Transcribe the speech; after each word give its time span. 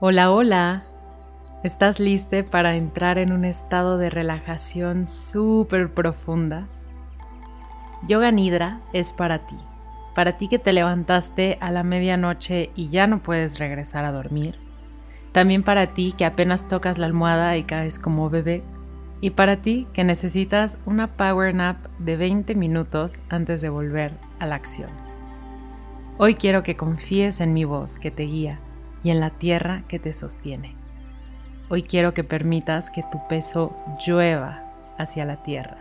Hola, 0.00 0.32
hola. 0.32 0.82
¿Estás 1.62 2.00
listo 2.00 2.44
para 2.50 2.74
entrar 2.74 3.16
en 3.16 3.32
un 3.32 3.44
estado 3.44 3.96
de 3.96 4.10
relajación 4.10 5.06
súper 5.06 5.94
profunda? 5.94 6.66
Yoga 8.04 8.32
Nidra 8.32 8.80
es 8.92 9.12
para 9.12 9.46
ti. 9.46 9.56
Para 10.12 10.36
ti 10.36 10.48
que 10.48 10.58
te 10.58 10.72
levantaste 10.72 11.58
a 11.60 11.70
la 11.70 11.84
medianoche 11.84 12.70
y 12.74 12.88
ya 12.88 13.06
no 13.06 13.22
puedes 13.22 13.60
regresar 13.60 14.04
a 14.04 14.10
dormir. 14.10 14.58
También 15.30 15.62
para 15.62 15.94
ti 15.94 16.12
que 16.12 16.24
apenas 16.24 16.66
tocas 16.66 16.98
la 16.98 17.06
almohada 17.06 17.56
y 17.56 17.62
caes 17.62 18.00
como 18.00 18.28
bebé. 18.28 18.64
Y 19.20 19.30
para 19.30 19.62
ti 19.62 19.86
que 19.92 20.02
necesitas 20.02 20.76
una 20.86 21.06
power 21.06 21.54
nap 21.54 21.86
de 22.00 22.16
20 22.16 22.56
minutos 22.56 23.22
antes 23.28 23.60
de 23.60 23.68
volver 23.68 24.12
a 24.40 24.46
la 24.46 24.56
acción. 24.56 24.90
Hoy 26.18 26.34
quiero 26.34 26.64
que 26.64 26.74
confíes 26.74 27.40
en 27.40 27.54
mi 27.54 27.64
voz 27.64 27.96
que 27.96 28.10
te 28.10 28.24
guía 28.24 28.58
y 29.04 29.10
en 29.10 29.20
la 29.20 29.30
tierra 29.30 29.84
que 29.86 30.00
te 30.00 30.12
sostiene. 30.12 30.74
Hoy 31.68 31.82
quiero 31.82 32.14
que 32.14 32.24
permitas 32.24 32.90
que 32.90 33.04
tu 33.12 33.20
peso 33.28 33.76
llueva 34.04 34.64
hacia 34.98 35.24
la 35.24 35.42
tierra. 35.42 35.76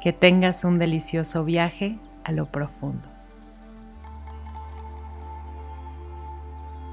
Que 0.00 0.12
tengas 0.12 0.64
un 0.64 0.78
delicioso 0.78 1.44
viaje 1.44 1.98
a 2.22 2.32
lo 2.32 2.46
profundo. 2.46 3.08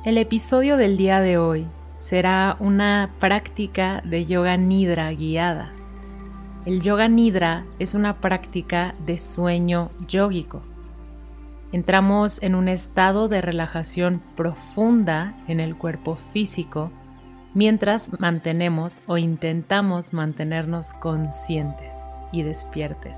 El 0.06 0.18
episodio 0.18 0.78
del 0.78 0.96
día 0.96 1.20
de 1.20 1.38
hoy 1.38 1.68
será 1.96 2.56
una 2.60 3.10
práctica 3.20 4.02
de 4.06 4.26
yoga 4.26 4.56
nidra 4.56 5.12
guiada. 5.12 5.72
El 6.66 6.82
yoga 6.82 7.10
nidra 7.10 7.66
es 7.80 7.94
una 7.94 8.18
práctica 8.18 8.96
de 9.06 9.18
sueño 9.18 9.92
yógico 10.08 10.62
Entramos 11.72 12.42
en 12.42 12.56
un 12.56 12.70
estado 12.70 13.28
de 13.28 13.42
relajación 13.42 14.22
profunda 14.36 15.36
en 15.48 15.60
el 15.60 15.76
cuerpo 15.76 16.16
físico 16.16 16.92
mientras 17.54 18.20
mantenemos 18.20 19.02
o 19.08 19.18
intentamos 19.18 20.14
mantenernos 20.14 20.94
conscientes 20.94 21.94
y 22.32 22.44
despiertes. 22.44 23.18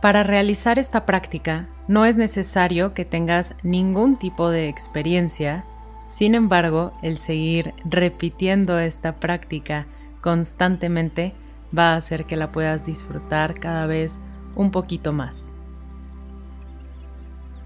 Para 0.00 0.22
realizar 0.22 0.78
esta 0.78 1.06
práctica 1.06 1.68
no 1.88 2.04
es 2.04 2.16
necesario 2.16 2.94
que 2.94 3.04
tengas 3.04 3.54
ningún 3.62 4.16
tipo 4.16 4.50
de 4.50 4.68
experiencia, 4.68 5.64
sin 6.06 6.34
embargo, 6.34 6.92
el 7.02 7.18
seguir 7.18 7.74
repitiendo 7.84 8.78
esta 8.78 9.16
práctica 9.16 9.86
constantemente 10.20 11.34
va 11.76 11.92
a 11.92 11.96
hacer 11.96 12.24
que 12.24 12.36
la 12.36 12.50
puedas 12.50 12.86
disfrutar 12.86 13.60
cada 13.60 13.86
vez 13.86 14.20
un 14.56 14.70
poquito 14.70 15.12
más. 15.12 15.52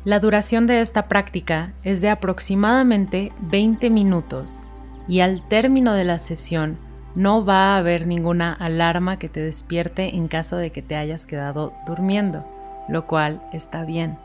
La 0.04 0.18
duración 0.18 0.66
de 0.66 0.80
esta 0.80 1.06
práctica 1.06 1.74
es 1.84 2.00
de 2.00 2.08
aproximadamente 2.08 3.32
20 3.40 3.88
minutos 3.88 4.60
y 5.06 5.20
al 5.20 5.46
término 5.46 5.94
de 5.94 6.02
la 6.02 6.18
sesión 6.18 6.76
no 7.14 7.44
va 7.44 7.74
a 7.74 7.78
haber 7.78 8.08
ninguna 8.08 8.52
alarma 8.52 9.16
que 9.16 9.28
te 9.28 9.38
despierte 9.38 10.16
en 10.16 10.26
caso 10.26 10.56
de 10.56 10.72
que 10.72 10.82
te 10.82 10.96
hayas 10.96 11.24
quedado 11.24 11.72
durmiendo, 11.86 12.44
lo 12.88 13.06
cual 13.06 13.42
está 13.52 13.84
bien. 13.84 14.18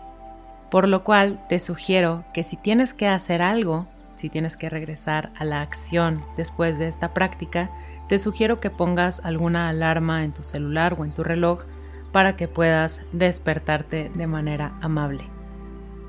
Por 0.71 0.87
lo 0.87 1.03
cual 1.03 1.39
te 1.47 1.59
sugiero 1.59 2.23
que 2.33 2.43
si 2.43 2.57
tienes 2.57 2.95
que 2.95 3.07
hacer 3.07 3.43
algo, 3.43 3.85
si 4.15 4.29
tienes 4.29 4.57
que 4.57 4.71
regresar 4.71 5.29
a 5.37 5.45
la 5.45 5.61
acción 5.61 6.23
después 6.37 6.79
de 6.79 6.87
esta 6.87 7.13
práctica, 7.13 7.69
te 8.09 8.17
sugiero 8.17 8.57
que 8.57 8.71
pongas 8.71 9.21
alguna 9.23 9.69
alarma 9.69 10.23
en 10.23 10.31
tu 10.31 10.41
celular 10.41 10.95
o 10.97 11.05
en 11.05 11.11
tu 11.11 11.23
reloj 11.23 11.65
para 12.11 12.35
que 12.35 12.47
puedas 12.47 13.01
despertarte 13.11 14.09
de 14.15 14.25
manera 14.25 14.73
amable. 14.81 15.36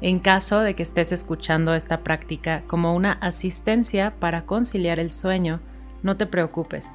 En 0.00 0.20
caso 0.20 0.60
de 0.60 0.74
que 0.74 0.84
estés 0.84 1.10
escuchando 1.10 1.74
esta 1.74 2.04
práctica 2.04 2.62
como 2.68 2.94
una 2.94 3.12
asistencia 3.14 4.14
para 4.20 4.42
conciliar 4.42 5.00
el 5.00 5.10
sueño, 5.10 5.60
no 6.04 6.16
te 6.16 6.26
preocupes. 6.26 6.90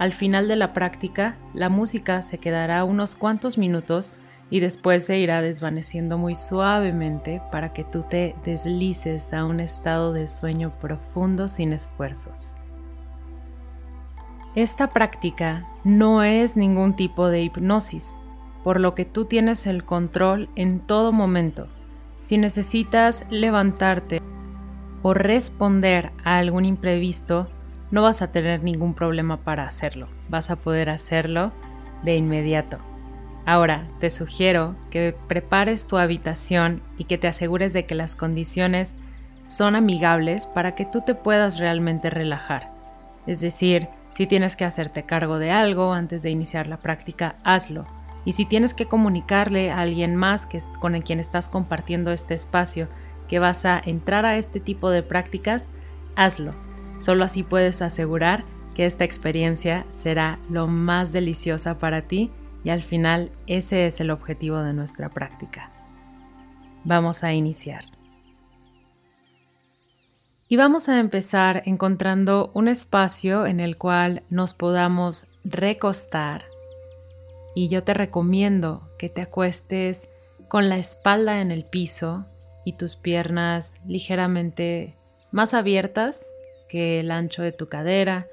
Al 0.00 0.12
final 0.12 0.48
de 0.48 0.56
la 0.56 0.72
práctica, 0.72 1.36
la 1.54 1.68
música 1.68 2.20
se 2.22 2.38
quedará 2.38 2.82
unos 2.82 3.14
cuantos 3.14 3.58
minutos 3.58 4.10
y 4.50 4.58
después 4.58 5.04
se 5.04 5.18
irá 5.18 5.40
desvaneciendo 5.40 6.18
muy 6.18 6.34
suavemente 6.34 7.40
para 7.52 7.72
que 7.72 7.84
tú 7.84 8.02
te 8.02 8.34
deslices 8.44 9.32
a 9.34 9.44
un 9.44 9.60
estado 9.60 10.12
de 10.12 10.26
sueño 10.26 10.72
profundo 10.80 11.46
sin 11.46 11.72
esfuerzos. 11.72 12.54
Esta 14.56 14.92
práctica 14.92 15.68
no 15.84 16.24
es 16.24 16.56
ningún 16.56 16.96
tipo 16.96 17.28
de 17.28 17.42
hipnosis, 17.42 18.18
por 18.64 18.80
lo 18.80 18.94
que 18.94 19.04
tú 19.04 19.26
tienes 19.26 19.66
el 19.68 19.84
control 19.84 20.48
en 20.56 20.80
todo 20.80 21.12
momento 21.12 21.68
si 22.20 22.38
necesitas 22.38 23.24
levantarte 23.30 24.20
o 25.02 25.14
responder 25.14 26.10
a 26.24 26.38
algún 26.38 26.64
imprevisto, 26.64 27.48
no 27.90 28.02
vas 28.02 28.22
a 28.22 28.32
tener 28.32 28.62
ningún 28.62 28.94
problema 28.94 29.38
para 29.38 29.64
hacerlo. 29.64 30.08
Vas 30.28 30.50
a 30.50 30.56
poder 30.56 30.90
hacerlo 30.90 31.52
de 32.02 32.16
inmediato. 32.16 32.78
Ahora, 33.46 33.86
te 33.98 34.10
sugiero 34.10 34.74
que 34.90 35.16
prepares 35.26 35.86
tu 35.86 35.96
habitación 35.96 36.82
y 36.98 37.04
que 37.04 37.16
te 37.16 37.28
asegures 37.28 37.72
de 37.72 37.86
que 37.86 37.94
las 37.94 38.14
condiciones 38.14 38.96
son 39.44 39.74
amigables 39.74 40.44
para 40.44 40.74
que 40.74 40.84
tú 40.84 41.00
te 41.00 41.14
puedas 41.14 41.58
realmente 41.58 42.10
relajar. 42.10 42.70
Es 43.26 43.40
decir, 43.40 43.88
si 44.10 44.26
tienes 44.26 44.56
que 44.56 44.66
hacerte 44.66 45.04
cargo 45.04 45.38
de 45.38 45.50
algo 45.50 45.94
antes 45.94 46.22
de 46.22 46.30
iniciar 46.30 46.66
la 46.66 46.76
práctica, 46.76 47.36
hazlo. 47.44 47.86
Y 48.28 48.34
si 48.34 48.44
tienes 48.44 48.74
que 48.74 48.84
comunicarle 48.84 49.70
a 49.70 49.78
alguien 49.78 50.14
más 50.14 50.44
que, 50.44 50.58
con 50.80 50.94
el 50.94 51.02
quien 51.02 51.18
estás 51.18 51.48
compartiendo 51.48 52.12
este 52.12 52.34
espacio 52.34 52.86
que 53.26 53.38
vas 53.38 53.64
a 53.64 53.80
entrar 53.82 54.26
a 54.26 54.36
este 54.36 54.60
tipo 54.60 54.90
de 54.90 55.02
prácticas, 55.02 55.70
hazlo. 56.14 56.52
Solo 56.98 57.24
así 57.24 57.42
puedes 57.42 57.80
asegurar 57.80 58.44
que 58.74 58.84
esta 58.84 59.04
experiencia 59.04 59.86
será 59.88 60.38
lo 60.50 60.66
más 60.66 61.10
deliciosa 61.10 61.78
para 61.78 62.02
ti 62.02 62.30
y 62.64 62.68
al 62.68 62.82
final 62.82 63.30
ese 63.46 63.86
es 63.86 63.98
el 63.98 64.10
objetivo 64.10 64.58
de 64.58 64.74
nuestra 64.74 65.08
práctica. 65.08 65.70
Vamos 66.84 67.24
a 67.24 67.32
iniciar. 67.32 67.86
Y 70.48 70.58
vamos 70.58 70.90
a 70.90 71.00
empezar 71.00 71.62
encontrando 71.64 72.50
un 72.52 72.68
espacio 72.68 73.46
en 73.46 73.60
el 73.60 73.78
cual 73.78 74.22
nos 74.28 74.52
podamos 74.52 75.24
recostar 75.44 76.44
y 77.58 77.68
yo 77.68 77.82
te 77.82 77.92
recomiendo 77.92 78.88
que 79.00 79.08
te 79.08 79.20
acuestes 79.20 80.08
con 80.46 80.68
la 80.68 80.78
espalda 80.78 81.40
en 81.40 81.50
el 81.50 81.64
piso 81.64 82.24
y 82.64 82.74
tus 82.74 82.94
piernas 82.94 83.74
ligeramente 83.84 84.94
más 85.32 85.54
abiertas 85.54 86.24
que 86.68 87.00
el 87.00 87.10
ancho 87.10 87.42
de 87.42 87.50
tu 87.50 87.66
cadera, 87.66 88.28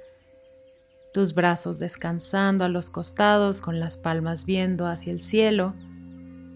tus 1.12 1.34
brazos 1.34 1.80
descansando 1.80 2.66
a 2.66 2.70
los 2.70 2.92
costados 2.92 3.62
con 3.62 3.80
las 3.80 3.98
palmas 3.98 4.46
viendo 4.46 4.86
hacia 4.86 5.12
el 5.12 5.22
cielo. 5.22 5.74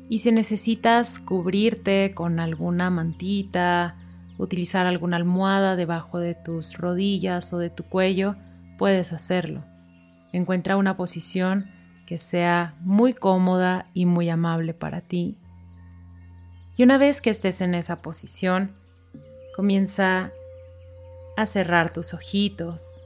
Y 0.07 0.19
si 0.19 0.31
necesitas 0.31 1.17
cubrirte 1.17 2.13
con 2.13 2.39
alguna 2.39 2.91
mantita, 2.91 3.95
utilizar 4.37 4.85
alguna 4.85 5.17
almohada 5.17 5.75
debajo 5.75 6.19
de 6.19 6.35
tus 6.35 6.77
rodillas 6.77 7.51
o 7.51 7.57
de 7.57 7.71
tu 7.71 7.83
cuello, 7.85 8.35
puedes 8.77 9.11
hacerlo. 9.11 9.63
Encuentra 10.33 10.77
una 10.77 10.97
posición 10.97 11.78
que 12.09 12.17
sea 12.17 12.73
muy 12.79 13.13
cómoda 13.13 13.85
y 13.93 14.07
muy 14.07 14.29
amable 14.29 14.73
para 14.73 15.01
ti. 15.01 15.37
Y 16.75 16.81
una 16.81 16.97
vez 16.97 17.21
que 17.21 17.29
estés 17.29 17.61
en 17.61 17.75
esa 17.75 18.01
posición, 18.01 18.75
comienza 19.55 20.31
a 21.37 21.45
cerrar 21.45 21.93
tus 21.93 22.15
ojitos. 22.15 23.03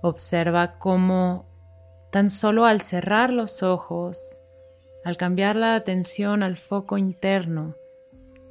Observa 0.00 0.78
cómo 0.78 1.44
tan 2.12 2.30
solo 2.30 2.66
al 2.66 2.82
cerrar 2.82 3.30
los 3.30 3.64
ojos, 3.64 4.40
al 5.04 5.16
cambiar 5.16 5.56
la 5.56 5.74
atención 5.74 6.44
al 6.44 6.56
foco 6.56 6.98
interno, 6.98 7.74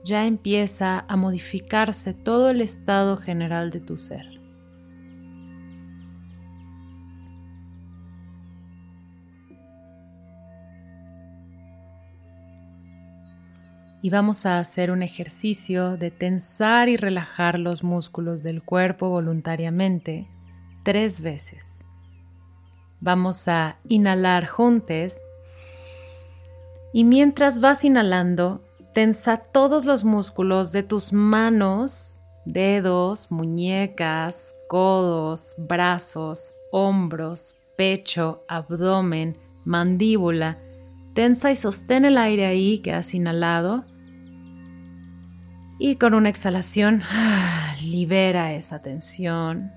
ya 0.04 0.26
empieza 0.26 1.06
a 1.08 1.16
modificarse 1.16 2.14
todo 2.14 2.50
el 2.50 2.60
estado 2.60 3.16
general 3.16 3.72
de 3.72 3.80
tu 3.80 3.98
ser. 3.98 4.31
Y 14.02 14.10
vamos 14.10 14.46
a 14.46 14.60
hacer 14.60 14.92
un 14.92 15.04
ejercicio 15.04 15.98
de 15.98 16.12
tensar 16.12 16.90
y 16.90 16.98
relajar 16.98 17.60
los 17.60 17.84
músculos 17.84 18.44
del 18.44 18.64
cuerpo 18.64 19.10
voluntariamente 19.10 20.28
tres 20.84 21.22
veces. 21.22 21.84
Vamos 23.00 23.48
a 23.48 23.78
inhalar 23.88 24.48
juntos 24.48 25.18
y 26.94 27.04
mientras 27.04 27.62
vas 27.62 27.84
inhalando, 27.86 28.62
tensa 28.94 29.38
todos 29.38 29.86
los 29.86 30.04
músculos 30.04 30.72
de 30.72 30.84
tus 30.84 31.14
manos, 31.14 32.22
dedos, 32.46 33.32
muñecas, 33.32 34.56
codos, 34.68 35.56
brazos, 35.58 36.54
hombros, 36.72 37.56
pecho, 37.78 38.44
abdomen, 38.48 39.38
mandíbula. 39.64 40.58
Tensa 41.14 41.52
y 41.52 41.56
sostén 41.56 42.06
el 42.06 42.18
aire 42.18 42.46
ahí 42.46 42.80
que 42.80 42.94
has 42.94 43.14
inhalado 43.14 43.86
Y 45.78 45.96
con 45.96 46.14
una 46.14 46.30
exhalación, 46.30 47.02
libera 47.84 48.54
esa 48.54 48.80
tensión. 48.80 49.72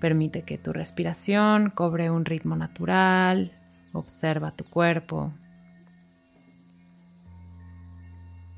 Permite 0.00 0.42
que 0.42 0.58
tu 0.58 0.72
respiración 0.72 1.70
cobre 1.70 2.10
un 2.10 2.24
ritmo 2.24 2.56
natural. 2.56 3.52
Observa 3.92 4.50
tu 4.50 4.64
cuerpo. 4.64 5.32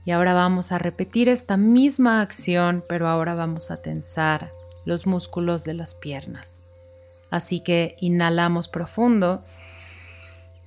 Y 0.05 0.13
ahora 0.13 0.35
vamos 0.35 0.73
a 0.73 0.79
repetir 0.79 1.29
esta 1.29 1.57
misma 1.57 2.21
acción, 2.21 2.85
pero 2.89 3.09
ahora 3.09 3.35
vamos 3.35 3.71
a 3.71 3.83
tensar 3.83 4.51
los 4.85 5.07
músculos 5.07 5.65
de 5.65 5.75
las 5.75 5.95
piernas. 5.95 6.63
Así 7.31 7.61
que 7.61 7.97
inhalamos 8.01 8.69
profundo. 8.69 9.45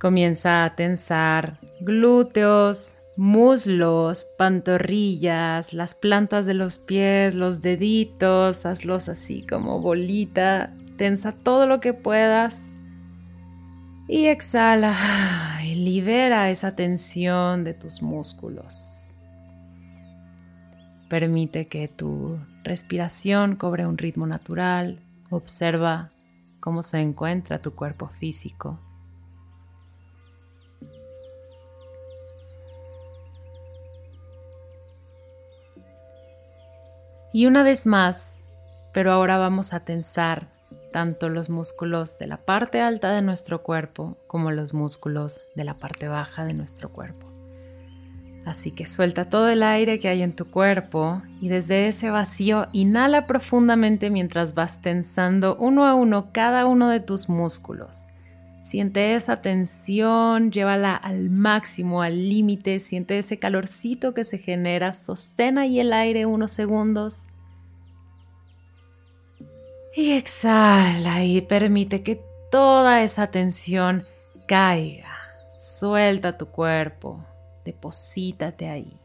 Comienza 0.00 0.64
a 0.64 0.76
tensar 0.76 1.60
glúteos, 1.82 2.96
muslos, 3.18 4.26
pantorrillas, 4.38 5.74
las 5.74 5.94
plantas 5.94 6.46
de 6.46 6.54
los 6.54 6.78
pies, 6.78 7.34
los 7.34 7.60
deditos, 7.60 8.64
hazlos 8.64 9.10
así 9.10 9.44
como 9.46 9.82
bolita. 9.82 10.72
Tensa 10.96 11.32
todo 11.32 11.66
lo 11.66 11.80
que 11.80 11.92
puedas. 11.92 12.80
Y 14.08 14.28
exhala 14.28 14.96
y 15.62 15.74
libera 15.74 16.50
esa 16.50 16.74
tensión 16.74 17.62
de 17.62 17.74
tus 17.74 18.00
músculos. 18.00 19.12
Permite 21.10 21.68
que 21.68 21.88
tu 21.88 22.38
respiración 22.64 23.54
cobre 23.54 23.86
un 23.86 23.98
ritmo 23.98 24.26
natural. 24.26 24.98
Observa 25.28 26.08
cómo 26.58 26.82
se 26.82 27.00
encuentra 27.00 27.58
tu 27.58 27.74
cuerpo 27.74 28.08
físico. 28.08 28.80
Y 37.32 37.46
una 37.46 37.62
vez 37.62 37.86
más, 37.86 38.44
pero 38.92 39.12
ahora 39.12 39.38
vamos 39.38 39.72
a 39.72 39.80
tensar 39.80 40.48
tanto 40.92 41.28
los 41.28 41.48
músculos 41.48 42.18
de 42.18 42.26
la 42.26 42.38
parte 42.38 42.80
alta 42.80 43.12
de 43.12 43.22
nuestro 43.22 43.62
cuerpo 43.62 44.16
como 44.26 44.50
los 44.50 44.74
músculos 44.74 45.40
de 45.54 45.64
la 45.64 45.74
parte 45.74 46.08
baja 46.08 46.44
de 46.44 46.54
nuestro 46.54 46.90
cuerpo. 46.90 47.30
Así 48.44 48.72
que 48.72 48.86
suelta 48.86 49.28
todo 49.28 49.48
el 49.48 49.62
aire 49.62 49.98
que 49.98 50.08
hay 50.08 50.22
en 50.22 50.34
tu 50.34 50.50
cuerpo 50.50 51.22
y 51.40 51.48
desde 51.48 51.86
ese 51.86 52.10
vacío 52.10 52.68
inhala 52.72 53.26
profundamente 53.26 54.10
mientras 54.10 54.54
vas 54.54 54.80
tensando 54.80 55.56
uno 55.56 55.86
a 55.86 55.94
uno 55.94 56.30
cada 56.32 56.66
uno 56.66 56.88
de 56.88 57.00
tus 57.00 57.28
músculos. 57.28 58.08
Siente 58.60 59.14
esa 59.14 59.40
tensión, 59.40 60.50
llévala 60.50 60.94
al 60.94 61.30
máximo, 61.30 62.02
al 62.02 62.28
límite, 62.28 62.78
siente 62.78 63.18
ese 63.18 63.38
calorcito 63.38 64.12
que 64.12 64.24
se 64.24 64.36
genera, 64.36 64.92
sostén 64.92 65.56
ahí 65.56 65.80
el 65.80 65.94
aire 65.94 66.26
unos 66.26 66.52
segundos. 66.52 67.28
Y 69.96 70.12
exhala 70.12 71.24
y 71.24 71.40
permite 71.40 72.02
que 72.02 72.22
toda 72.50 73.02
esa 73.02 73.28
tensión 73.28 74.06
caiga. 74.46 75.16
Suelta 75.56 76.36
tu 76.36 76.46
cuerpo, 76.46 77.24
deposítate 77.64 78.68
ahí. 78.68 79.00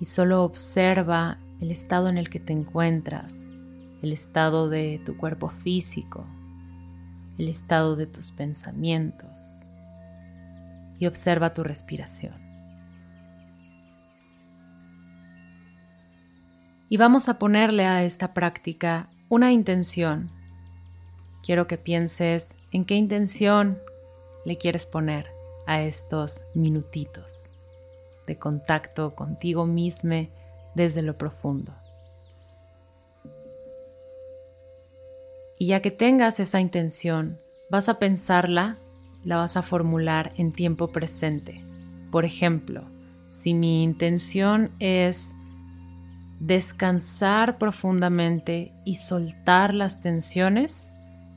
Y 0.00 0.04
solo 0.04 0.42
observa 0.42 1.38
el 1.60 1.70
estado 1.70 2.08
en 2.08 2.18
el 2.18 2.28
que 2.30 2.40
te 2.40 2.52
encuentras, 2.52 3.50
el 4.02 4.12
estado 4.12 4.68
de 4.68 5.00
tu 5.04 5.16
cuerpo 5.16 5.48
físico, 5.48 6.26
el 7.38 7.48
estado 7.48 7.96
de 7.96 8.06
tus 8.06 8.30
pensamientos 8.30 9.56
y 10.98 11.06
observa 11.06 11.54
tu 11.54 11.62
respiración. 11.62 12.34
Y 16.88 16.98
vamos 16.98 17.28
a 17.28 17.38
ponerle 17.38 17.84
a 17.84 18.04
esta 18.04 18.32
práctica 18.32 19.08
una 19.28 19.50
intención. 19.50 20.30
Quiero 21.42 21.66
que 21.66 21.78
pienses 21.78 22.54
en 22.70 22.84
qué 22.84 22.94
intención 22.94 23.78
le 24.44 24.56
quieres 24.56 24.86
poner 24.86 25.26
a 25.66 25.82
estos 25.82 26.42
minutitos 26.54 27.50
de 28.28 28.38
contacto 28.38 29.14
contigo 29.14 29.66
mismo 29.66 30.28
desde 30.76 31.02
lo 31.02 31.16
profundo. 31.16 31.74
Y 35.58 35.68
ya 35.68 35.80
que 35.80 35.90
tengas 35.90 36.38
esa 36.38 36.60
intención, 36.60 37.38
vas 37.70 37.88
a 37.88 37.98
pensarla, 37.98 38.76
la 39.24 39.38
vas 39.38 39.56
a 39.56 39.62
formular 39.62 40.32
en 40.36 40.52
tiempo 40.52 40.88
presente. 40.88 41.64
Por 42.12 42.26
ejemplo, 42.26 42.84
si 43.32 43.54
mi 43.54 43.82
intención 43.82 44.70
es 44.78 45.34
descansar 46.40 47.56
profundamente 47.56 48.72
y 48.84 48.96
soltar 48.96 49.72
las 49.72 50.02
tensiones, 50.02 50.92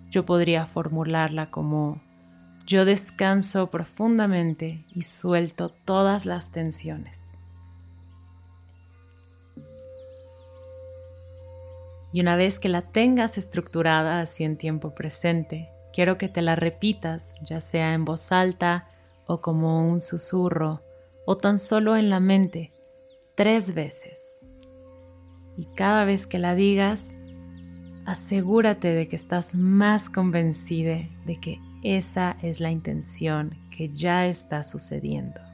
yo 0.10 0.26
podría 0.26 0.66
formularla 0.66 1.50
como 1.50 2.02
yo 2.68 2.84
descanso 2.84 3.68
profundamente 3.68 4.84
y 4.94 5.04
suelto 5.04 5.70
todas 5.86 6.26
las 6.26 6.52
tensiones. 6.52 7.32
Y 12.12 12.22
una 12.22 12.36
vez 12.36 12.60
que 12.60 12.70
la 12.70 12.82
tengas 12.82 13.38
estructurada 13.38 14.22
así 14.22 14.44
en 14.44 14.58
tiempo 14.58 14.96
presente, 14.96 15.70
quiero 15.94 16.18
que 16.18 16.30
te 16.30 16.42
la 16.42 16.56
repitas, 16.56 17.36
ya 17.44 17.62
sea 17.62 17.94
en 17.94 18.06
voz 18.06 18.32
alta 18.32 18.88
o 19.28 19.42
como 19.42 19.88
un 19.88 20.00
susurro, 20.00 20.82
o 21.26 21.38
tan 21.38 21.60
solo 21.60 21.96
en 21.96 22.10
la 22.10 22.20
mente, 22.20 22.72
tres 23.36 23.74
veces. 23.74 24.46
Y 25.58 25.66
cada 25.76 26.06
vez 26.06 26.26
que 26.26 26.40
la 26.40 26.56
digas, 26.56 27.18
asegúrate 28.06 28.94
de 28.94 29.08
que 29.08 29.16
estás 29.16 29.54
más 29.54 30.10
convencida 30.10 30.98
de 31.26 31.40
que 31.40 31.60
esa 31.84 32.38
es 32.42 32.60
la 32.60 32.72
intención 32.72 33.56
que 33.70 33.94
ya 33.94 34.26
está 34.26 34.64
sucediendo. 34.64 35.49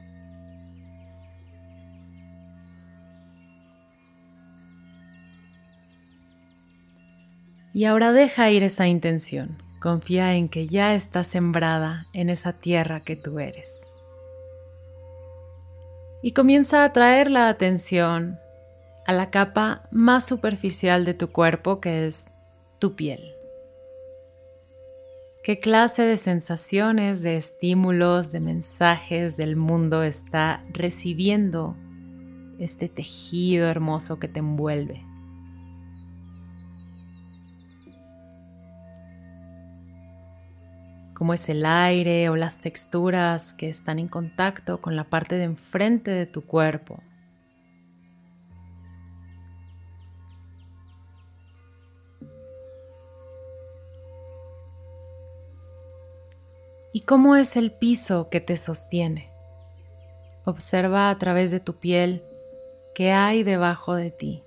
Y 7.76 7.84
ahora 7.84 8.12
deja 8.12 8.50
ir 8.50 8.62
esa 8.62 8.86
intención. 8.86 9.62
Confía 9.80 10.34
en 10.34 10.48
que 10.48 10.66
ya 10.66 10.94
está 10.94 11.24
sembrada 11.24 12.06
en 12.14 12.30
esa 12.30 12.54
tierra 12.54 13.00
que 13.00 13.16
tú 13.16 13.38
eres. 13.38 13.82
Y 16.22 16.32
comienza 16.32 16.84
a 16.84 16.94
traer 16.94 17.30
la 17.30 17.50
atención 17.50 18.38
a 19.06 19.12
la 19.12 19.28
capa 19.28 19.82
más 19.90 20.24
superficial 20.24 21.04
de 21.04 21.12
tu 21.12 21.32
cuerpo 21.32 21.78
que 21.78 22.06
es 22.06 22.28
tu 22.78 22.96
piel. 22.96 23.34
¿Qué 25.44 25.60
clase 25.60 26.00
de 26.00 26.16
sensaciones, 26.16 27.20
de 27.20 27.36
estímulos, 27.36 28.32
de 28.32 28.40
mensajes 28.40 29.36
del 29.36 29.54
mundo 29.54 30.02
está 30.02 30.64
recibiendo 30.72 31.76
este 32.58 32.88
tejido 32.88 33.66
hermoso 33.66 34.18
que 34.18 34.28
te 34.28 34.38
envuelve? 34.38 35.05
Como 41.16 41.32
es 41.32 41.48
el 41.48 41.64
aire 41.64 42.28
o 42.28 42.36
las 42.36 42.60
texturas 42.60 43.54
que 43.54 43.70
están 43.70 43.98
en 43.98 44.06
contacto 44.06 44.82
con 44.82 44.96
la 44.96 45.04
parte 45.04 45.36
de 45.36 45.44
enfrente 45.44 46.10
de 46.10 46.26
tu 46.26 46.44
cuerpo. 46.44 47.00
¿Y 56.92 57.00
cómo 57.00 57.36
es 57.36 57.56
el 57.56 57.72
piso 57.72 58.28
que 58.28 58.42
te 58.42 58.58
sostiene? 58.58 59.30
Observa 60.44 61.08
a 61.08 61.16
través 61.16 61.50
de 61.50 61.60
tu 61.60 61.76
piel 61.76 62.22
qué 62.94 63.12
hay 63.12 63.42
debajo 63.42 63.94
de 63.94 64.10
ti. 64.10 64.45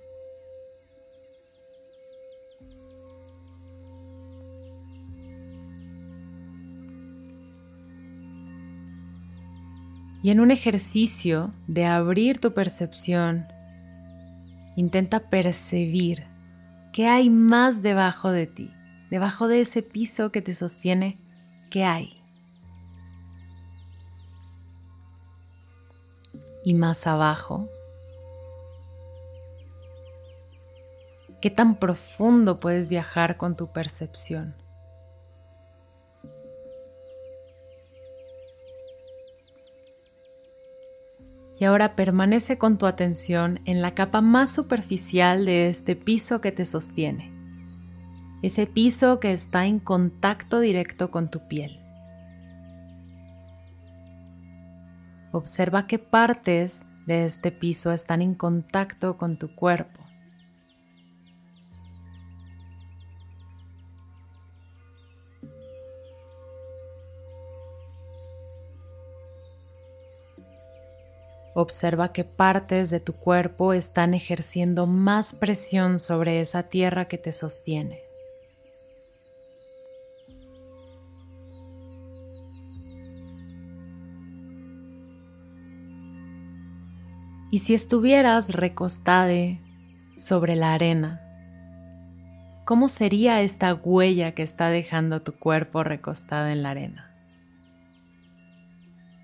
Y 10.22 10.30
en 10.30 10.40
un 10.40 10.50
ejercicio 10.50 11.50
de 11.66 11.86
abrir 11.86 12.38
tu 12.38 12.52
percepción, 12.52 13.46
intenta 14.76 15.20
percibir 15.20 16.26
qué 16.92 17.08
hay 17.08 17.30
más 17.30 17.82
debajo 17.82 18.30
de 18.30 18.46
ti, 18.46 18.70
debajo 19.10 19.48
de 19.48 19.62
ese 19.62 19.82
piso 19.82 20.30
que 20.30 20.42
te 20.42 20.54
sostiene, 20.54 21.16
qué 21.70 21.84
hay. 21.84 22.20
Y 26.64 26.74
más 26.74 27.06
abajo, 27.06 27.68
qué 31.40 31.50
tan 31.50 31.76
profundo 31.76 32.60
puedes 32.60 32.90
viajar 32.90 33.38
con 33.38 33.56
tu 33.56 33.68
percepción. 33.68 34.54
Y 41.60 41.66
ahora 41.66 41.94
permanece 41.94 42.58
con 42.58 42.78
tu 42.78 42.86
atención 42.86 43.60
en 43.66 43.82
la 43.82 43.92
capa 43.92 44.22
más 44.22 44.50
superficial 44.50 45.44
de 45.44 45.68
este 45.68 45.94
piso 45.94 46.40
que 46.40 46.52
te 46.52 46.64
sostiene. 46.64 47.30
Ese 48.42 48.66
piso 48.66 49.20
que 49.20 49.32
está 49.32 49.66
en 49.66 49.78
contacto 49.78 50.60
directo 50.60 51.10
con 51.10 51.30
tu 51.30 51.46
piel. 51.46 51.78
Observa 55.32 55.86
qué 55.86 55.98
partes 55.98 56.88
de 57.06 57.24
este 57.24 57.52
piso 57.52 57.92
están 57.92 58.22
en 58.22 58.34
contacto 58.34 59.18
con 59.18 59.38
tu 59.38 59.54
cuerpo. 59.54 59.99
Observa 71.54 72.12
qué 72.12 72.24
partes 72.24 72.90
de 72.90 73.00
tu 73.00 73.12
cuerpo 73.12 73.72
están 73.72 74.14
ejerciendo 74.14 74.86
más 74.86 75.32
presión 75.32 75.98
sobre 75.98 76.40
esa 76.40 76.64
tierra 76.64 77.06
que 77.06 77.18
te 77.18 77.32
sostiene. 77.32 78.02
Y 87.52 87.58
si 87.58 87.74
estuvieras 87.74 88.54
recostada 88.54 89.58
sobre 90.14 90.54
la 90.54 90.72
arena, 90.72 91.20
¿cómo 92.64 92.88
sería 92.88 93.40
esta 93.40 93.74
huella 93.74 94.34
que 94.36 94.44
está 94.44 94.68
dejando 94.68 95.22
tu 95.22 95.32
cuerpo 95.32 95.82
recostada 95.82 96.52
en 96.52 96.62
la 96.62 96.70
arena? 96.70 97.09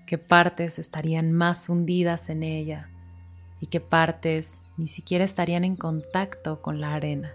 Qué 0.07 0.17
partes 0.17 0.79
estarían 0.79 1.33
más 1.33 1.67
hundidas 1.67 2.29
en 2.29 2.41
ella 2.41 2.89
y 3.59 3.67
qué 3.67 3.81
partes 3.81 4.61
ni 4.77 4.87
siquiera 4.87 5.25
estarían 5.25 5.65
en 5.65 5.75
contacto 5.75 6.61
con 6.61 6.79
la 6.79 6.95
arena. 6.95 7.33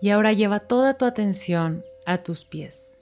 Y 0.00 0.10
ahora 0.10 0.32
lleva 0.32 0.58
toda 0.58 0.98
tu 0.98 1.04
atención 1.04 1.84
a 2.04 2.18
tus 2.18 2.44
pies. 2.44 3.00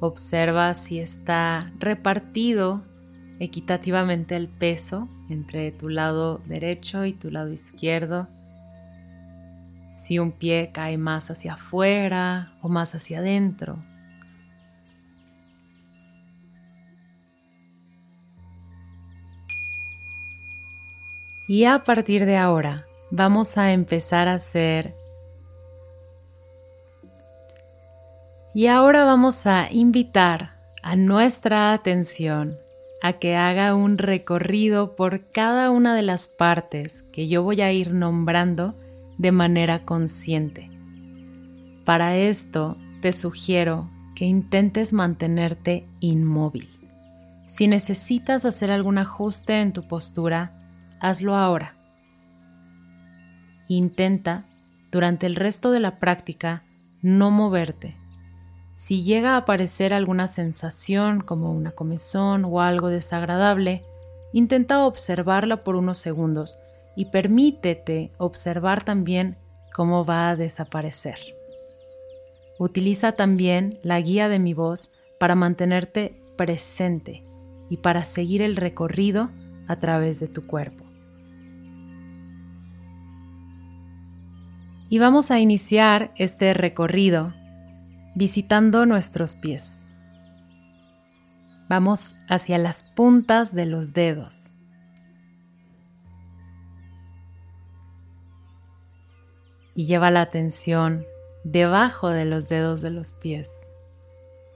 Observa 0.00 0.72
si 0.72 1.00
está 1.00 1.70
repartido 1.78 2.82
equitativamente 3.40 4.36
el 4.36 4.48
peso 4.48 5.08
entre 5.28 5.70
tu 5.72 5.88
lado 5.88 6.40
derecho 6.46 7.04
y 7.04 7.12
tu 7.12 7.30
lado 7.30 7.50
izquierdo. 7.52 8.28
Si 9.92 10.18
un 10.18 10.32
pie 10.32 10.70
cae 10.72 10.96
más 10.96 11.30
hacia 11.30 11.54
afuera 11.54 12.52
o 12.62 12.68
más 12.68 12.94
hacia 12.94 13.18
adentro. 13.18 13.78
Y 21.48 21.64
a 21.64 21.82
partir 21.82 22.26
de 22.26 22.36
ahora 22.36 22.86
vamos 23.10 23.56
a 23.58 23.72
empezar 23.72 24.28
a 24.28 24.34
hacer... 24.34 24.94
Y 28.54 28.66
ahora 28.66 29.04
vamos 29.04 29.46
a 29.46 29.68
invitar 29.70 30.54
a 30.82 30.96
nuestra 30.96 31.72
atención 31.72 32.58
a 33.02 33.14
que 33.14 33.36
haga 33.36 33.74
un 33.74 33.98
recorrido 33.98 34.96
por 34.96 35.30
cada 35.30 35.70
una 35.70 35.94
de 35.94 36.02
las 36.02 36.26
partes 36.26 37.02
que 37.12 37.28
yo 37.28 37.42
voy 37.42 37.60
a 37.60 37.72
ir 37.72 37.92
nombrando 37.92 38.74
de 39.18 39.32
manera 39.32 39.84
consciente. 39.84 40.70
Para 41.84 42.16
esto 42.16 42.76
te 43.00 43.12
sugiero 43.12 43.88
que 44.14 44.24
intentes 44.24 44.92
mantenerte 44.92 45.86
inmóvil. 46.00 46.68
Si 47.46 47.66
necesitas 47.66 48.44
hacer 48.44 48.70
algún 48.70 48.98
ajuste 48.98 49.60
en 49.60 49.72
tu 49.72 49.86
postura, 49.86 50.52
hazlo 51.00 51.36
ahora. 51.36 51.74
Intenta, 53.68 54.44
durante 54.90 55.26
el 55.26 55.36
resto 55.36 55.70
de 55.70 55.80
la 55.80 55.96
práctica, 55.96 56.62
no 57.00 57.30
moverte 57.30 57.96
si 58.78 59.02
llega 59.02 59.34
a 59.34 59.38
aparecer 59.38 59.92
alguna 59.92 60.28
sensación 60.28 61.20
como 61.20 61.52
una 61.52 61.72
comezón 61.72 62.44
o 62.44 62.60
algo 62.60 62.86
desagradable, 62.86 63.82
intenta 64.32 64.86
observarla 64.86 65.64
por 65.64 65.74
unos 65.74 65.98
segundos 65.98 66.58
y 66.94 67.06
permítete 67.06 68.12
observar 68.18 68.84
también 68.84 69.36
cómo 69.74 70.04
va 70.04 70.30
a 70.30 70.36
desaparecer. 70.36 71.18
Utiliza 72.60 73.10
también 73.16 73.80
la 73.82 74.00
guía 74.00 74.28
de 74.28 74.38
mi 74.38 74.54
voz 74.54 74.92
para 75.18 75.34
mantenerte 75.34 76.14
presente 76.36 77.24
y 77.68 77.78
para 77.78 78.04
seguir 78.04 78.42
el 78.42 78.54
recorrido 78.54 79.32
a 79.66 79.80
través 79.80 80.20
de 80.20 80.28
tu 80.28 80.46
cuerpo. 80.46 80.84
Y 84.88 85.00
vamos 85.00 85.32
a 85.32 85.40
iniciar 85.40 86.12
este 86.14 86.54
recorrido 86.54 87.34
visitando 88.18 88.84
nuestros 88.84 89.36
pies. 89.36 89.88
Vamos 91.68 92.16
hacia 92.28 92.58
las 92.58 92.82
puntas 92.82 93.54
de 93.54 93.64
los 93.64 93.92
dedos. 93.92 94.54
Y 99.76 99.86
lleva 99.86 100.10
la 100.10 100.22
atención 100.22 101.06
debajo 101.44 102.08
de 102.08 102.24
los 102.24 102.48
dedos 102.48 102.82
de 102.82 102.90
los 102.90 103.12
pies, 103.12 103.70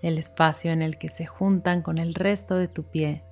el 0.02 0.19
espacio 0.19 0.73
en 0.73 0.83
el 0.83 0.99
que 0.99 1.09
se 1.09 1.26
juntan 1.26 1.83
con 1.83 1.99
el 1.99 2.14
resto 2.14 2.57
de 2.57 2.66
tu 2.66 2.83
pie, 2.83 3.23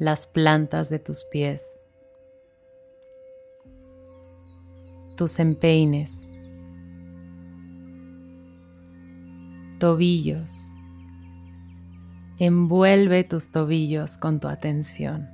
las 0.00 0.26
plantas 0.26 0.90
de 0.90 0.98
tus 0.98 1.22
pies, 1.22 1.84
tus 5.16 5.38
empeines, 5.38 6.32
tobillos. 9.82 10.76
Envuelve 12.38 13.24
tus 13.24 13.50
tobillos 13.50 14.16
con 14.16 14.38
tu 14.38 14.46
atención. 14.46 15.28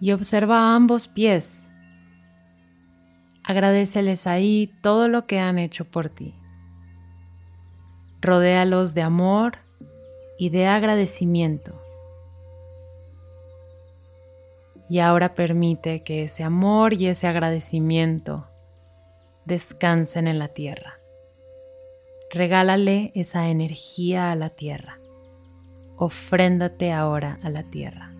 Y 0.00 0.12
observa 0.12 0.76
ambos 0.76 1.08
pies. 1.08 1.72
Agradeceles 3.42 4.28
ahí 4.28 4.72
todo 4.82 5.08
lo 5.08 5.26
que 5.26 5.40
han 5.40 5.58
hecho 5.58 5.84
por 5.84 6.10
ti. 6.10 6.36
Rodéalos 8.20 8.94
de 8.94 9.02
amor 9.02 9.58
y 10.38 10.50
de 10.50 10.68
agradecimiento. 10.68 11.82
Y 14.88 15.00
ahora 15.00 15.34
permite 15.34 16.04
que 16.04 16.22
ese 16.22 16.44
amor 16.44 16.94
y 16.94 17.08
ese 17.08 17.26
agradecimiento 17.26 18.46
descansen 19.44 20.28
en 20.28 20.38
la 20.38 20.46
tierra. 20.46 21.00
Regálale 22.34 23.12
esa 23.14 23.48
energía 23.48 24.32
a 24.32 24.34
la 24.34 24.50
tierra. 24.50 24.98
Ofréndate 25.96 26.92
ahora 26.92 27.38
a 27.44 27.48
la 27.48 27.62
tierra. 27.62 28.10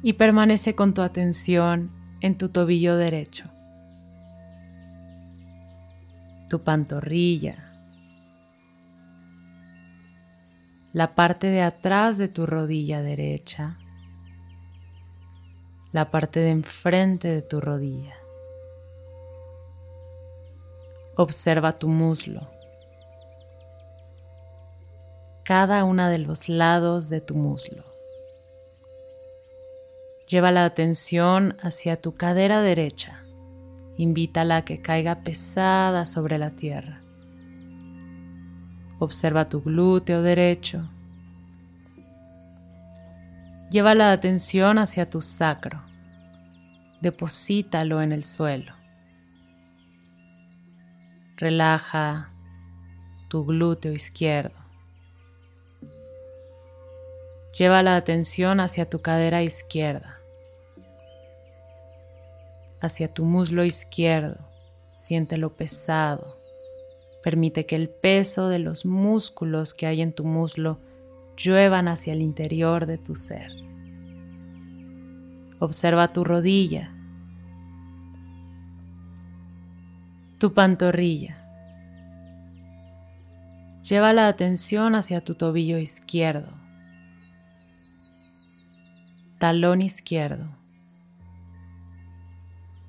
Y 0.00 0.12
permanece 0.12 0.76
con 0.76 0.94
tu 0.94 1.02
atención 1.02 1.90
en 2.20 2.38
tu 2.38 2.50
tobillo 2.50 2.96
derecho, 2.96 3.46
tu 6.48 6.62
pantorrilla, 6.62 7.68
la 10.92 11.16
parte 11.16 11.48
de 11.48 11.62
atrás 11.62 12.16
de 12.18 12.28
tu 12.28 12.46
rodilla 12.46 13.02
derecha, 13.02 13.76
la 15.90 16.12
parte 16.12 16.38
de 16.38 16.50
enfrente 16.50 17.26
de 17.26 17.42
tu 17.42 17.60
rodilla. 17.60 18.17
Observa 21.20 21.72
tu 21.72 21.88
muslo, 21.88 22.48
cada 25.42 25.82
una 25.82 26.10
de 26.10 26.18
los 26.18 26.48
lados 26.48 27.08
de 27.08 27.20
tu 27.20 27.34
muslo. 27.34 27.82
Lleva 30.28 30.52
la 30.52 30.64
atención 30.64 31.56
hacia 31.60 32.00
tu 32.00 32.14
cadera 32.14 32.62
derecha. 32.62 33.24
Invítala 33.96 34.58
a 34.58 34.64
que 34.64 34.80
caiga 34.80 35.24
pesada 35.24 36.06
sobre 36.06 36.38
la 36.38 36.50
tierra. 36.50 37.02
Observa 39.00 39.48
tu 39.48 39.60
glúteo 39.60 40.22
derecho. 40.22 40.88
Lleva 43.72 43.96
la 43.96 44.12
atención 44.12 44.78
hacia 44.78 45.10
tu 45.10 45.20
sacro. 45.20 45.82
Deposítalo 47.00 48.02
en 48.02 48.12
el 48.12 48.22
suelo. 48.22 48.77
Relaja 51.40 52.32
tu 53.28 53.44
glúteo 53.44 53.92
izquierdo. 53.92 54.56
Lleva 57.56 57.84
la 57.84 57.94
atención 57.94 58.58
hacia 58.58 58.90
tu 58.90 59.02
cadera 59.02 59.44
izquierda, 59.44 60.18
hacia 62.80 63.06
tu 63.06 63.24
muslo 63.24 63.64
izquierdo. 63.64 64.38
Siéntelo 64.96 65.50
pesado. 65.50 66.36
Permite 67.22 67.66
que 67.66 67.76
el 67.76 67.88
peso 67.88 68.48
de 68.48 68.58
los 68.58 68.84
músculos 68.84 69.74
que 69.74 69.86
hay 69.86 70.02
en 70.02 70.12
tu 70.12 70.24
muslo 70.24 70.80
lluevan 71.36 71.86
hacia 71.86 72.14
el 72.14 72.20
interior 72.20 72.86
de 72.86 72.98
tu 72.98 73.14
ser. 73.14 73.52
Observa 75.60 76.12
tu 76.12 76.24
rodilla, 76.24 76.97
tu 80.38 80.54
pantorrilla. 80.54 81.36
Lleva 83.82 84.12
la 84.12 84.28
atención 84.28 84.94
hacia 84.94 85.20
tu 85.20 85.34
tobillo 85.34 85.78
izquierdo, 85.78 86.52
talón 89.38 89.82
izquierdo, 89.82 90.46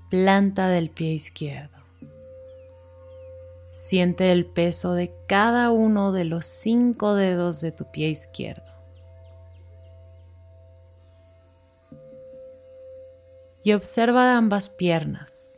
planta 0.10 0.68
del 0.68 0.91
pie 0.91 1.13
izquierdo. 1.13 1.79
Siente 3.72 4.32
el 4.32 4.46
peso 4.46 4.94
de 4.94 5.12
cada 5.25 5.72
uno 5.72 6.12
de 6.12 6.25
los 6.25 6.46
cinco 6.46 7.15
dedos 7.15 7.62
de 7.62 7.72
tu 7.72 7.89
pie 7.89 8.10
izquierdo. 8.10 8.70
Y 13.63 13.74
observa 13.74 14.38
ambas 14.38 14.70
piernas. 14.70 15.49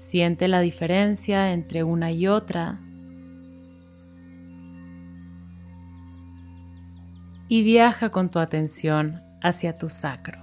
Siente 0.00 0.48
la 0.48 0.60
diferencia 0.60 1.52
entre 1.52 1.84
una 1.84 2.10
y 2.10 2.26
otra 2.26 2.80
y 7.48 7.62
viaja 7.62 8.08
con 8.08 8.30
tu 8.30 8.38
atención 8.38 9.22
hacia 9.42 9.76
tu 9.76 9.90
sacro. 9.90 10.42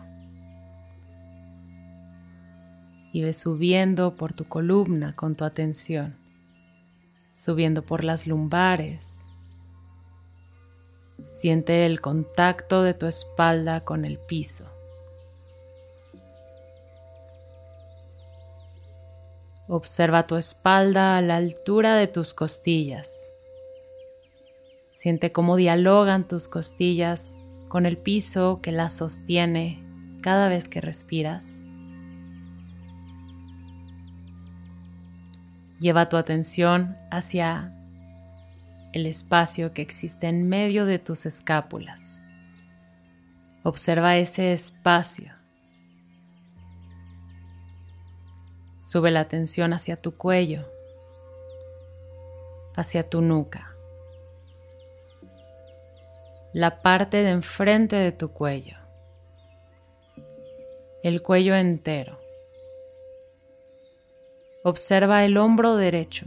Y 3.11 3.23
ve 3.23 3.33
subiendo 3.33 4.15
por 4.15 4.33
tu 4.33 4.45
columna 4.45 5.15
con 5.15 5.35
tu 5.35 5.43
atención, 5.43 6.15
subiendo 7.33 7.81
por 7.81 8.03
las 8.03 8.27
lumbares. 8.27 9.27
Siente 11.25 11.87
el 11.87 11.99
contacto 11.99 12.83
de 12.83 12.93
tu 12.93 13.07
espalda 13.07 13.83
con 13.83 14.05
el 14.05 14.19
piso. 14.19 14.76
Observa 19.69 20.25
tu 20.27 20.37
espalda 20.37 21.17
a 21.17 21.21
la 21.21 21.35
altura 21.35 21.95
de 21.95 22.07
tus 22.07 22.33
costillas. 22.33 23.29
Siente 24.91 25.33
cómo 25.33 25.57
dialogan 25.57 26.25
tus 26.25 26.47
costillas 26.47 27.37
con 27.67 27.85
el 27.85 27.97
piso 27.97 28.61
que 28.61 28.71
las 28.71 28.95
sostiene 28.95 29.83
cada 30.21 30.47
vez 30.47 30.69
que 30.69 30.79
respiras. 30.79 31.59
Lleva 35.81 36.07
tu 36.07 36.15
atención 36.15 36.95
hacia 37.11 37.73
el 38.93 39.05
espacio 39.05 39.73
que 39.73 39.81
existe 39.81 40.27
en 40.27 40.47
medio 40.47 40.85
de 40.85 40.97
tus 40.97 41.25
escápulas. 41.25 42.21
Observa 43.63 44.15
ese 44.15 44.53
espacio. 44.53 45.36
Sube 48.87 49.11
la 49.11 49.19
atención 49.19 49.73
hacia 49.73 49.97
tu 49.97 50.15
cuello, 50.15 50.63
hacia 52.73 53.03
tu 53.03 53.19
nuca 53.19 53.73
la 56.53 56.81
parte 56.81 57.17
de 57.17 57.31
enfrente 57.31 57.97
de 57.97 58.13
tu 58.13 58.29
cuello, 58.29 58.77
el 61.03 61.21
cuello 61.21 61.53
entero. 61.53 62.17
Observa 64.63 65.25
el 65.25 65.37
hombro 65.37 65.75
derecho, 65.75 66.25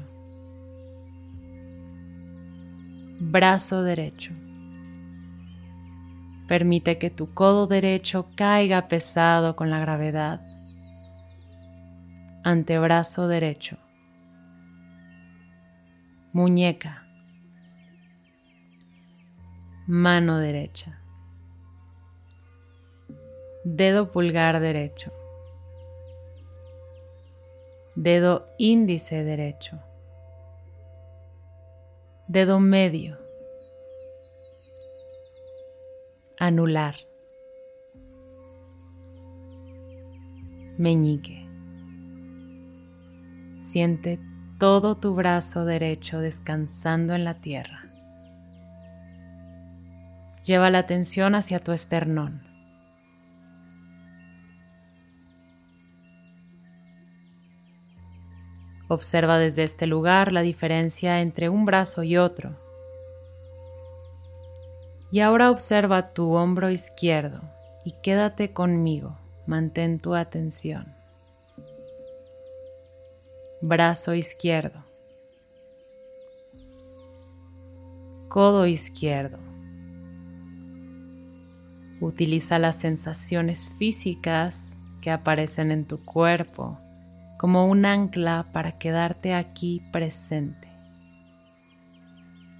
brazo 3.18 3.82
derecho. 3.82 4.32
Permite 6.46 6.98
que 6.98 7.08
tu 7.08 7.32
codo 7.32 7.66
derecho 7.66 8.28
caiga 8.37 8.87
pesado 8.88 9.56
con 9.56 9.70
la 9.70 9.80
gravedad. 9.80 10.49
Antebrazo 12.42 13.29
derecho. 13.29 13.76
Muñeca. 16.33 17.07
Mano 19.92 20.38
derecha, 20.38 21.00
dedo 23.64 24.12
pulgar 24.12 24.61
derecho, 24.61 25.11
dedo 27.96 28.46
índice 28.57 29.24
derecho, 29.24 29.81
dedo 32.29 32.61
medio, 32.61 33.18
anular, 36.38 36.94
meñique. 40.79 41.39
Siente 43.70 44.18
todo 44.59 44.96
tu 44.96 45.14
brazo 45.14 45.64
derecho 45.64 46.18
descansando 46.18 47.14
en 47.14 47.22
la 47.22 47.35
tierra. 47.35 47.85
Lleva 50.44 50.70
la 50.70 50.80
atención 50.80 51.37
hacia 51.37 51.61
tu 51.61 51.70
esternón. 51.70 52.42
Observa 58.88 59.38
desde 59.38 59.62
este 59.62 59.87
lugar 59.87 60.33
la 60.33 60.42
diferencia 60.42 61.20
entre 61.20 61.48
un 61.48 61.64
brazo 61.64 62.02
y 62.02 62.16
otro. 62.16 62.59
Y 65.12 65.20
ahora 65.20 65.48
observa 65.48 66.12
tu 66.12 66.33
hombro 66.33 66.70
izquierdo 66.70 67.40
y 67.85 67.92
quédate 68.02 68.52
conmigo. 68.52 69.16
Mantén 69.46 70.00
tu 70.00 70.16
atención. 70.16 70.99
Brazo 73.62 74.14
izquierdo. 74.14 74.83
Codo 78.29 78.66
izquierdo. 78.66 79.37
Utiliza 82.01 82.59
las 82.59 82.79
sensaciones 82.79 83.70
físicas 83.79 84.87
que 85.03 85.11
aparecen 85.11 85.73
en 85.73 85.87
tu 85.87 86.03
cuerpo 86.03 86.79
como 87.38 87.66
un 87.66 87.85
ancla 87.85 88.46
para 88.51 88.79
quedarte 88.79 89.35
aquí 89.35 89.83
presente. 89.92 90.68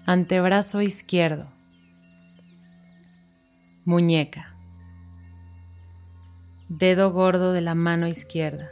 Antebrazo 0.05 0.83
izquierdo. 0.83 1.47
Muñeca. 3.87 4.55
Dedo 6.69 7.11
gordo 7.11 7.55
de 7.55 7.63
la 7.63 7.75
mano 7.75 8.07
izquierda. 8.07 8.69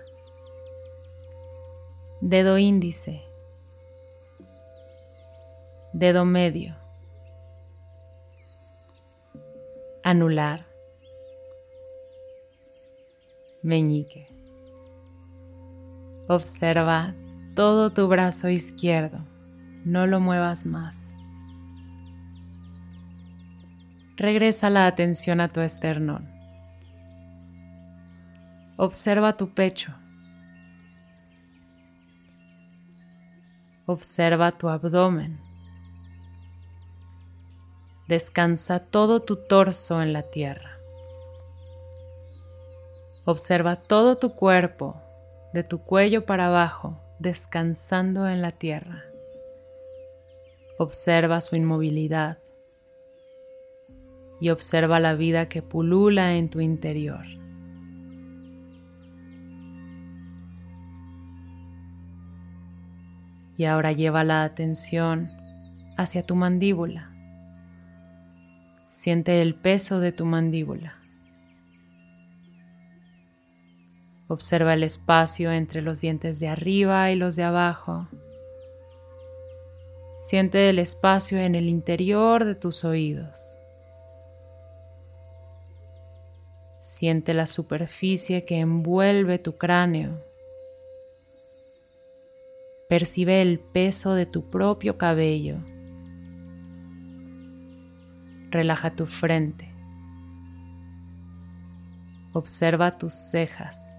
Dedo 2.20 2.59
índice. 2.59 3.22
Dedo 5.92 6.24
medio 6.24 6.78
anular, 10.09 10.64
meñique. 13.62 14.26
Observa 16.28 17.14
todo 17.54 17.90
tu 17.90 18.09
brazo 18.09 18.48
izquierdo, 18.48 19.18
no 19.85 20.07
lo 20.07 20.18
muevas 20.18 20.64
más. 20.64 21.12
Regresa 24.16 24.70
la 24.70 24.87
atención 24.87 25.42
a 25.42 25.48
tu 25.48 25.61
esternón. 25.61 26.26
Observa 28.78 29.37
tu 29.37 29.52
pecho. 29.52 29.92
Observa 33.90 34.53
tu 34.53 34.68
abdomen. 34.68 35.40
Descansa 38.07 38.81
todo 38.81 39.20
tu 39.22 39.37
torso 39.37 40.03
en 40.03 40.12
la 40.12 40.24
tierra. 40.24 40.79
Observa 43.24 43.77
todo 43.77 44.18
tu 44.18 44.35
cuerpo, 44.35 45.01
de 45.55 45.62
tu 45.62 45.79
cuello 45.79 46.27
para 46.27 46.48
abajo, 46.48 47.01
descansando 47.18 48.29
en 48.29 48.42
la 48.42 48.53
tierra. 48.53 49.05
Observa 50.79 51.40
su 51.40 51.57
inmovilidad 51.57 52.37
y 54.38 54.51
observa 54.51 55.01
la 55.01 55.14
vida 55.14 55.48
que 55.48 55.62
pulula 55.62 56.35
en 56.35 56.51
tu 56.51 56.61
interior. 56.61 57.24
Y 63.59 63.66
ahora 63.66 63.92
lleva 63.92 64.25
la 64.25 64.44
atención 64.44 65.31
hacia 65.99 66.25
tu 66.25 66.35
mandíbula 66.35 67.09
Siente 68.99 69.42
el 69.42 69.55
peso 69.55 70.01
de 70.01 70.11
tu 70.11 70.27
mandíbula. 70.27 70.97
Observa 74.27 74.75
el 74.75 74.83
espacio 74.83 75.53
entre 75.53 75.83
los 75.83 76.01
dientes 76.01 76.40
de 76.40 76.49
arriba 76.49 77.09
y 77.12 77.14
los 77.14 77.37
de 77.37 77.44
abajo. 77.44 78.09
Siente 80.18 80.68
el 80.68 80.81
espacio 80.81 81.38
en 81.38 81.55
el 81.55 81.68
interior 81.68 82.44
de 82.44 82.57
tus 82.57 82.85
oídos. 82.85 83.38
Siente 86.79 87.35
la 87.35 87.47
superficie 87.47 88.44
que 88.44 88.59
envuelve 88.59 89.38
tu 89.38 89.57
cráneo. 89.59 90.18
Percibe 92.88 93.42
el 93.42 93.59
peso 93.59 94.14
de 94.14 94.24
tu 94.24 94.48
propio 94.48 94.96
cabello. 94.96 95.59
Relaja 98.51 98.96
tu 98.96 99.05
frente. 99.05 99.70
Observa 102.33 102.96
tus 102.96 103.12
cejas, 103.12 103.98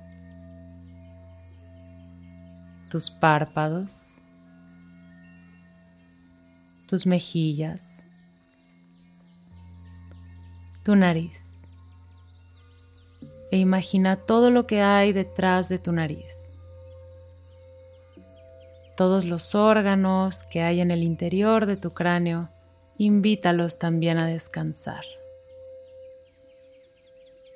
tus 2.89 3.11
párpados, 3.11 4.21
tus 6.87 7.05
mejillas, 7.05 8.07
tu 10.83 10.95
nariz. 10.95 11.59
E 13.51 13.57
imagina 13.57 14.15
todo 14.15 14.49
lo 14.49 14.65
que 14.65 14.81
hay 14.81 15.13
detrás 15.13 15.69
de 15.69 15.77
tu 15.77 15.91
nariz. 15.91 16.38
Todos 18.99 19.23
los 19.23 19.55
órganos 19.55 20.43
que 20.43 20.61
hay 20.61 20.81
en 20.81 20.91
el 20.91 21.03
interior 21.03 21.65
de 21.67 21.77
tu 21.77 21.91
cráneo, 21.91 22.49
invítalos 22.97 23.79
también 23.79 24.17
a 24.17 24.27
descansar. 24.27 25.05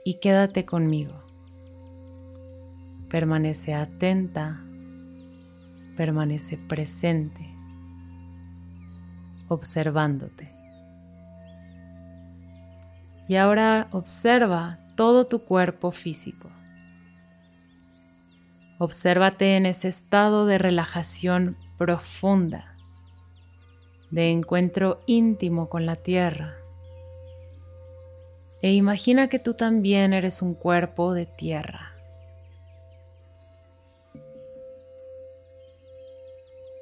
Y 0.06 0.21
quédate 0.21 0.65
conmigo. 0.65 1.21
Permanece 3.10 3.73
atenta, 3.73 4.63
permanece 5.97 6.58
presente 6.58 7.53
observándote. 9.49 10.49
Y 13.27 13.36
ahora 13.36 13.89
observa 13.91 14.77
todo 14.95 15.27
tu 15.27 15.43
cuerpo 15.43 15.91
físico. 15.91 16.49
Obsérvate 18.80 19.56
en 19.56 19.66
ese 19.66 19.88
estado 19.88 20.46
de 20.46 20.58
relajación 20.58 21.58
profunda, 21.78 22.76
de 24.10 24.32
encuentro 24.32 25.02
íntimo 25.06 25.70
con 25.70 25.86
la 25.86 25.96
tierra. 25.96 26.56
E 28.62 28.74
imagina 28.74 29.28
que 29.28 29.40
tú 29.40 29.54
también 29.54 30.14
eres 30.14 30.42
un 30.42 30.54
cuerpo 30.54 31.14
de 31.14 31.26
tierra. 31.26 31.94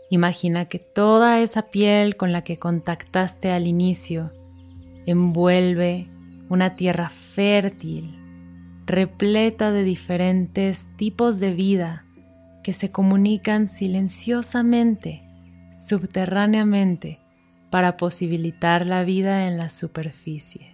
Imagina 0.10 0.66
que 0.66 0.78
toda 0.78 1.40
esa 1.40 1.70
piel 1.70 2.18
con 2.18 2.32
la 2.32 2.44
que 2.44 2.60
contactaste 2.60 3.52
al 3.52 3.66
inicio 3.66 4.32
envuelve 5.06 6.08
una 6.50 6.76
tierra 6.76 7.10
fértil, 7.10 8.21
repleta 8.86 9.72
de 9.72 9.84
diferentes 9.84 10.90
tipos 10.98 11.40
de 11.40 11.54
vida 11.54 12.06
que 12.64 12.74
se 12.74 12.92
comunican 12.92 13.68
silenciosamente, 13.68 15.24
subterráneamente, 15.72 17.20
para 17.70 17.98
posibilitar 17.98 18.86
la 18.86 19.04
vida 19.04 19.48
en 19.48 19.58
la 19.58 19.70
superficie. 19.70 20.72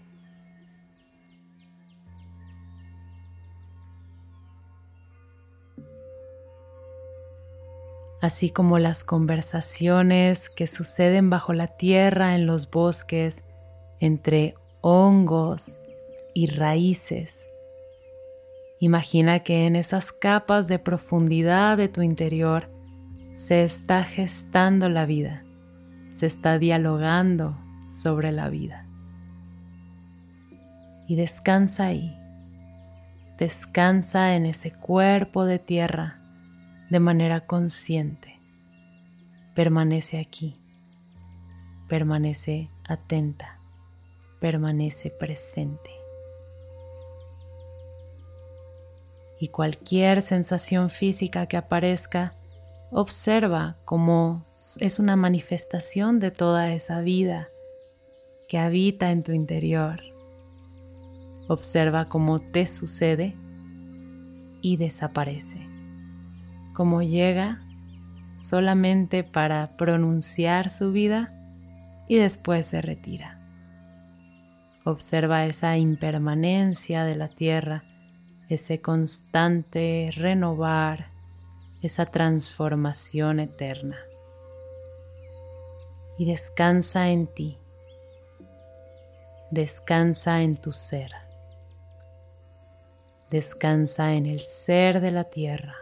así 8.22 8.50
como 8.50 8.80
las 8.80 9.04
conversaciones 9.04 10.50
que 10.50 10.68
suceden 10.68 11.30
bajo 11.30 11.54
la 11.54 11.68
tierra 11.68 12.36
en 12.36 12.46
los 12.46 12.70
bosques 12.70 13.44
entre 14.00 14.56
hongos 14.82 15.78
y 16.34 16.48
raíces. 16.48 17.48
Imagina 18.80 19.40
que 19.40 19.66
en 19.66 19.76
esas 19.76 20.12
capas 20.12 20.68
de 20.68 20.78
profundidad 20.78 21.78
de 21.78 21.88
tu 21.88 22.04
interior 22.04 22.70
se 23.34 23.64
está 23.64 24.04
gestando 24.04 24.88
la 24.88 25.06
vida, 25.06 25.44
se 26.12 26.28
está 26.28 26.60
dialogando 26.60 27.58
sobre 27.90 28.32
la 28.32 28.50
vida. 28.50 28.86
Y 31.08 31.16
descansa 31.16 31.86
ahí, 31.86 32.16
descansa 33.40 34.36
en 34.36 34.46
ese 34.46 34.72
cuerpo 34.72 35.46
de 35.46 35.58
tierra 35.58 36.18
de 36.90 37.00
manera 37.00 37.42
consciente. 37.42 38.40
Permanece 39.56 40.20
aquí, 40.20 40.60
permanece 41.88 42.70
atenta, 42.88 43.58
permanece 44.40 45.10
presente. 45.10 45.97
Y 49.40 49.50
cualquier 49.50 50.22
sensación 50.22 50.90
física 50.90 51.46
que 51.46 51.58
aparezca, 51.58 52.34
observa 52.92 53.78
cómo 53.86 54.46
es 54.80 55.00
una 55.00 55.16
manifestación 55.16 56.20
de 56.20 56.32
toda 56.32 56.72
esa 56.74 57.02
vida 57.02 57.48
que 58.48 58.58
habita 58.58 59.12
en 59.12 59.24
tu 59.24 59.34
interior. 59.34 60.02
Observa 61.48 62.06
cómo 62.06 62.40
te 62.40 62.68
sucede 62.68 63.36
y 64.62 64.78
desaparece 64.78 65.68
como 66.78 67.02
llega 67.02 67.60
solamente 68.36 69.24
para 69.24 69.76
pronunciar 69.78 70.70
su 70.70 70.92
vida 70.92 71.30
y 72.08 72.18
después 72.18 72.68
se 72.68 72.84
retira. 72.84 73.40
Observa 74.86 75.48
esa 75.48 75.76
impermanencia 75.76 77.04
de 77.04 77.16
la 77.16 77.30
tierra, 77.30 77.84
ese 78.50 78.82
constante 78.82 80.12
renovar, 80.16 81.08
esa 81.82 82.06
transformación 82.06 83.40
eterna. 83.40 83.98
Y 86.18 86.26
descansa 86.26 87.10
en 87.10 87.28
ti, 87.28 87.58
descansa 89.52 90.42
en 90.42 90.58
tu 90.58 90.74
ser, 90.74 91.12
descansa 93.30 94.14
en 94.14 94.26
el 94.26 94.40
ser 94.40 95.00
de 95.00 95.12
la 95.12 95.26
tierra. 95.26 95.76